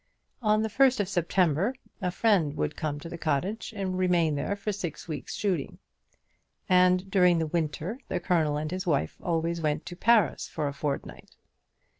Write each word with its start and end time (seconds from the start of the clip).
On 0.41 0.63
the 0.63 0.67
first 0.67 0.99
of 0.99 1.07
September 1.07 1.75
a 2.01 2.09
friend 2.09 2.57
would 2.57 2.75
come 2.75 2.99
to 3.01 3.07
the 3.07 3.19
cottage 3.19 3.71
and 3.77 3.99
remain 3.99 4.33
there 4.33 4.55
for 4.55 4.71
six 4.71 5.07
weeks' 5.07 5.35
shooting; 5.35 5.77
and 6.67 7.11
during 7.11 7.37
the 7.37 7.45
winter 7.45 7.99
the 8.07 8.19
Colonel 8.19 8.57
and 8.57 8.71
his 8.71 8.87
wife 8.87 9.15
always 9.21 9.61
went 9.61 9.85
to 9.85 9.95
Paris 9.95 10.47
for 10.47 10.67
a 10.67 10.73
fortnight. 10.73 11.35